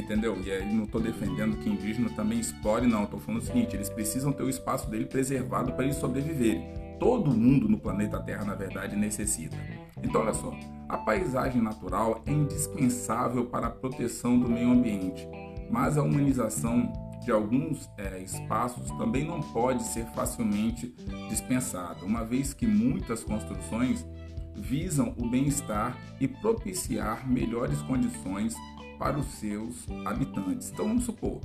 entendeu? 0.00 0.36
E 0.44 0.50
aí 0.50 0.72
não 0.72 0.84
estou 0.84 1.00
defendendo 1.00 1.56
que 1.58 1.68
indígena 1.68 2.10
também 2.10 2.40
explore, 2.40 2.86
não. 2.86 3.04
Estou 3.04 3.20
falando 3.20 3.42
o 3.42 3.44
seguinte: 3.44 3.76
eles 3.76 3.88
precisam 3.88 4.32
ter 4.32 4.42
o 4.42 4.48
espaço 4.48 4.88
dele 4.90 5.06
preservado 5.06 5.72
para 5.72 5.84
eles 5.84 5.96
sobreviverem 5.96 6.84
todo 6.98 7.30
mundo 7.30 7.68
no 7.68 7.78
planeta 7.78 8.20
Terra, 8.20 8.44
na 8.44 8.54
verdade, 8.54 8.96
necessita. 8.96 9.56
Então, 10.02 10.20
olha 10.20 10.34
só, 10.34 10.52
a 10.88 10.98
paisagem 10.98 11.60
natural 11.60 12.22
é 12.26 12.32
indispensável 12.32 13.46
para 13.46 13.66
a 13.66 13.70
proteção 13.70 14.38
do 14.38 14.48
meio 14.48 14.70
ambiente, 14.70 15.26
mas 15.70 15.96
a 15.96 16.02
humanização 16.02 16.92
de 17.22 17.30
alguns 17.30 17.90
é, 17.96 18.20
espaços 18.20 18.90
também 18.92 19.26
não 19.26 19.40
pode 19.40 19.82
ser 19.82 20.04
facilmente 20.14 20.94
dispensada, 21.28 22.04
uma 22.04 22.24
vez 22.24 22.52
que 22.52 22.66
muitas 22.66 23.24
construções 23.24 24.06
visam 24.54 25.14
o 25.18 25.28
bem-estar 25.28 25.96
e 26.20 26.28
propiciar 26.28 27.28
melhores 27.28 27.80
condições 27.82 28.54
para 28.98 29.18
os 29.18 29.26
seus 29.26 29.86
habitantes. 30.04 30.70
Então 30.70 30.86
vamos 30.86 31.04
supor, 31.04 31.40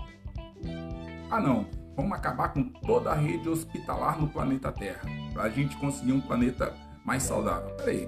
ah 1.30 1.40
não, 1.40 1.68
vamos 1.96 2.14
acabar 2.14 2.50
com 2.50 2.64
toda 2.64 3.12
a 3.12 3.16
rede 3.16 3.48
hospitalar 3.48 4.20
no 4.20 4.28
planeta 4.28 4.72
Terra 4.72 5.02
para 5.34 5.44
a 5.44 5.50
gente 5.50 5.78
conseguir 5.78 6.14
um 6.14 6.22
planeta 6.22 6.74
mais 7.06 7.24
saudável. 7.24 7.70
Peraí, 7.78 8.08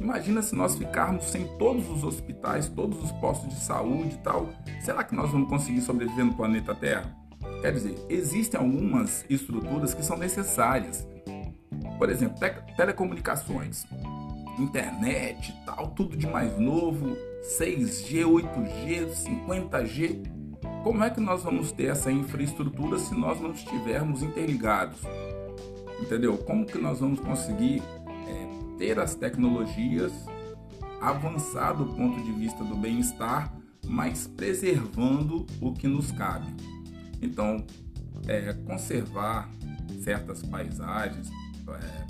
imagina 0.00 0.42
se 0.42 0.54
nós 0.54 0.76
ficarmos 0.76 1.24
sem 1.24 1.46
todos 1.58 1.88
os 1.88 2.04
hospitais, 2.04 2.68
todos 2.68 3.02
os 3.02 3.12
postos 3.12 3.50
de 3.50 3.60
saúde 3.60 4.14
e 4.14 4.18
tal. 4.18 4.48
Será 4.80 5.04
que 5.04 5.14
nós 5.14 5.30
vamos 5.30 5.48
conseguir 5.48 5.80
sobreviver 5.80 6.24
no 6.24 6.34
planeta 6.34 6.74
Terra? 6.74 7.14
Quer 7.60 7.72
dizer, 7.72 7.94
existem 8.08 8.60
algumas 8.60 9.24
estruturas 9.30 9.94
que 9.94 10.02
são 10.02 10.16
necessárias. 10.16 11.06
Por 11.98 12.10
exemplo, 12.10 12.38
te 12.38 12.76
telecomunicações, 12.76 13.86
internet 14.58 15.54
tal, 15.64 15.88
tudo 15.88 16.16
de 16.16 16.26
mais 16.26 16.58
novo, 16.58 17.16
6G, 17.46 18.24
8G, 18.24 19.08
50G. 19.12 20.36
Como 20.82 21.02
é 21.02 21.10
que 21.10 21.20
nós 21.20 21.42
vamos 21.42 21.72
ter 21.72 21.86
essa 21.86 22.10
infraestrutura 22.10 22.98
se 22.98 23.14
nós 23.14 23.40
não 23.40 23.52
estivermos 23.52 24.22
interligados? 24.22 24.98
Entendeu? 26.00 26.36
Como 26.38 26.66
que 26.66 26.78
nós 26.78 27.00
vamos 27.00 27.20
conseguir 27.20 27.82
é, 28.28 28.76
ter 28.78 28.98
as 28.98 29.14
tecnologias 29.14 30.12
avançar 31.00 31.72
do 31.72 31.86
ponto 31.86 32.22
de 32.22 32.32
vista 32.32 32.64
do 32.64 32.76
bem-estar, 32.76 33.52
mas 33.86 34.26
preservando 34.26 35.46
o 35.60 35.72
que 35.72 35.86
nos 35.86 36.10
cabe? 36.12 36.52
Então, 37.22 37.64
é, 38.26 38.52
conservar 38.52 39.48
certas 40.02 40.42
paisagens, 40.42 41.30
é, 41.68 42.06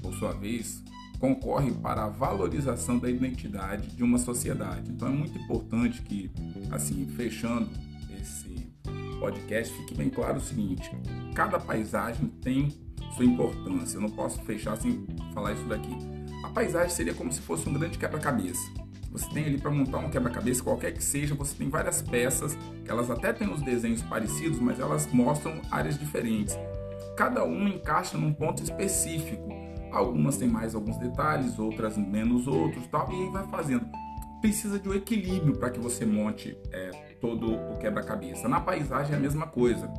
por 0.00 0.14
sua 0.14 0.32
vez, 0.32 0.82
concorre 1.18 1.72
para 1.72 2.04
a 2.04 2.08
valorização 2.08 2.98
da 2.98 3.10
identidade 3.10 3.88
de 3.88 4.02
uma 4.02 4.18
sociedade. 4.18 4.90
Então, 4.90 5.08
é 5.08 5.12
muito 5.12 5.38
importante 5.38 6.02
que, 6.02 6.30
assim, 6.70 7.06
fechando 7.16 7.68
esse 8.20 8.70
podcast, 9.18 9.74
fique 9.74 9.94
bem 9.94 10.10
claro 10.10 10.38
o 10.38 10.40
seguinte: 10.40 10.90
cada 11.34 11.58
paisagem 11.58 12.28
tem 12.42 12.68
sua 13.14 13.24
importância. 13.24 13.96
Eu 13.96 14.02
não 14.02 14.10
posso 14.10 14.40
fechar 14.42 14.76
sem 14.76 15.06
falar 15.32 15.52
isso 15.52 15.64
daqui. 15.64 15.96
A 16.44 16.48
paisagem 16.50 16.90
seria 16.90 17.14
como 17.14 17.32
se 17.32 17.40
fosse 17.40 17.68
um 17.68 17.72
grande 17.72 17.98
quebra-cabeça. 17.98 18.62
Você 19.10 19.28
tem 19.30 19.46
ali 19.46 19.58
para 19.58 19.70
montar 19.70 19.98
um 19.98 20.10
quebra-cabeça, 20.10 20.62
qualquer 20.62 20.92
que 20.92 21.02
seja, 21.02 21.34
você 21.34 21.54
tem 21.56 21.70
várias 21.70 22.02
peças, 22.02 22.56
elas 22.86 23.10
até 23.10 23.32
têm 23.32 23.50
os 23.50 23.62
desenhos 23.62 24.02
parecidos, 24.02 24.58
mas 24.58 24.78
elas 24.78 25.10
mostram 25.10 25.62
áreas 25.70 25.98
diferentes. 25.98 26.54
Cada 27.16 27.42
uma 27.42 27.68
encaixa 27.68 28.18
num 28.18 28.32
ponto 28.32 28.62
específico. 28.62 29.65
Algumas 29.96 30.36
têm 30.36 30.48
mais 30.48 30.74
alguns 30.74 30.98
detalhes, 30.98 31.58
outras 31.58 31.96
menos 31.96 32.46
outros, 32.46 32.86
tal, 32.88 33.10
e 33.10 33.14
aí 33.14 33.30
vai 33.30 33.46
fazendo. 33.48 33.86
Precisa 34.40 34.78
de 34.78 34.88
um 34.88 34.94
equilíbrio 34.94 35.56
para 35.56 35.70
que 35.70 35.80
você 35.80 36.04
monte 36.04 36.56
é, 36.70 36.90
todo 37.20 37.54
o 37.54 37.78
quebra-cabeça. 37.78 38.48
Na 38.48 38.60
paisagem 38.60 39.14
é 39.14 39.16
a 39.16 39.20
mesma 39.20 39.46
coisa 39.46 39.90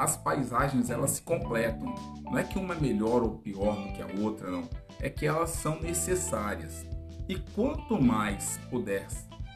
as 0.00 0.16
paisagens 0.16 0.88
elas 0.88 1.10
se 1.10 1.22
completam. 1.22 1.94
Não 2.24 2.38
é 2.38 2.42
que 2.42 2.58
uma 2.58 2.74
é 2.74 2.80
melhor 2.80 3.22
ou 3.22 3.32
pior 3.32 3.76
do 3.76 3.92
que 3.92 4.00
a 4.00 4.06
outra, 4.22 4.50
não. 4.50 4.66
É 4.98 5.10
que 5.10 5.26
elas 5.26 5.50
são 5.50 5.78
necessárias. 5.78 6.86
E 7.28 7.36
quanto 7.54 8.00
mais 8.00 8.58
puder 8.70 9.06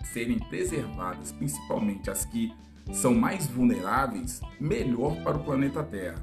serem 0.05 0.39
preservadas, 0.39 1.33
principalmente 1.33 2.11
as 2.11 2.27
que 2.27 2.53
são 2.93 3.15
mais 3.15 3.47
vulneráveis, 3.47 4.43
melhor 4.61 5.17
para 5.23 5.39
o 5.39 5.43
planeta 5.43 5.83
Terra. 5.83 6.23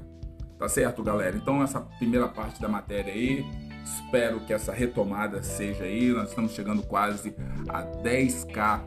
Tá 0.62 0.68
certo, 0.68 1.02
galera? 1.02 1.36
Então 1.36 1.60
essa 1.60 1.80
primeira 1.80 2.28
parte 2.28 2.62
da 2.62 2.68
matéria 2.68 3.12
aí, 3.12 3.44
espero 3.84 4.38
que 4.46 4.52
essa 4.52 4.72
retomada 4.72 5.42
seja 5.42 5.82
aí. 5.82 6.12
Nós 6.12 6.28
estamos 6.28 6.52
chegando 6.52 6.84
quase 6.84 7.34
a 7.68 7.82
10k 7.82 8.80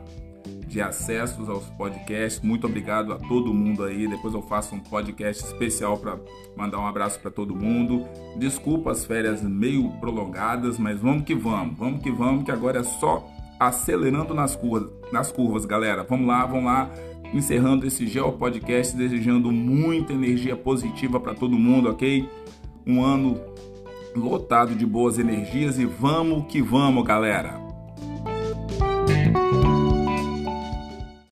de 0.66 0.80
acessos 0.80 1.50
aos 1.50 1.66
podcasts. 1.66 2.40
Muito 2.40 2.66
obrigado 2.66 3.12
a 3.12 3.18
todo 3.18 3.52
mundo 3.52 3.84
aí. 3.84 4.08
Depois 4.08 4.32
eu 4.32 4.40
faço 4.40 4.74
um 4.74 4.80
podcast 4.80 5.44
especial 5.44 5.98
para 5.98 6.18
mandar 6.56 6.78
um 6.78 6.86
abraço 6.86 7.20
para 7.20 7.30
todo 7.30 7.54
mundo. 7.54 8.08
Desculpa 8.38 8.92
as 8.92 9.04
férias 9.04 9.42
meio 9.42 9.90
prolongadas, 10.00 10.78
mas 10.78 10.98
vamos 10.98 11.24
que 11.24 11.34
vamos. 11.34 11.76
Vamos 11.76 12.02
que 12.02 12.10
vamos, 12.10 12.44
que 12.44 12.50
agora 12.50 12.80
é 12.80 12.84
só 12.84 13.22
acelerando 13.60 14.34
nas 14.34 14.56
curvas, 14.56 14.90
nas 15.12 15.30
curvas, 15.30 15.66
galera. 15.66 16.04
Vamos 16.04 16.26
lá, 16.26 16.46
vamos 16.46 16.64
lá. 16.64 16.90
Encerrando 17.34 17.86
esse 17.86 18.06
Geo 18.06 18.32
Podcast, 18.32 18.96
desejando 18.96 19.50
muita 19.52 20.12
energia 20.12 20.56
positiva 20.56 21.20
para 21.20 21.34
todo 21.34 21.58
mundo, 21.58 21.90
ok? 21.90 22.28
Um 22.86 23.04
ano 23.04 23.40
lotado 24.14 24.74
de 24.74 24.86
boas 24.86 25.18
energias 25.18 25.78
e 25.78 25.84
vamos 25.84 26.46
que 26.46 26.62
vamos, 26.62 27.04
galera. 27.04 27.65